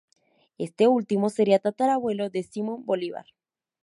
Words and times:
Este 0.57 0.87
último 0.87 1.29
sería 1.29 1.59
tatarabuelo 1.59 2.31
de 2.31 2.41
Simón 2.41 2.87
Bolívar. 2.87 3.27